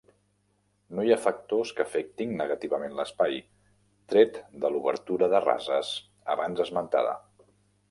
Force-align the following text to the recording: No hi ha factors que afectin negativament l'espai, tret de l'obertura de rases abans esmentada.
No 0.99 1.03
hi 1.07 1.11
ha 1.15 1.19
factors 1.25 1.73
que 1.79 1.83
afectin 1.85 2.33
negativament 2.39 2.97
l'espai, 3.01 3.37
tret 4.15 4.41
de 4.65 4.73
l'obertura 4.73 5.31
de 5.37 5.45
rases 5.47 5.95
abans 6.37 6.67
esmentada. 6.69 7.17